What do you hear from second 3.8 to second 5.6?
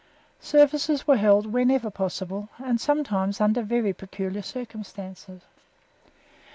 peculiar circumstances.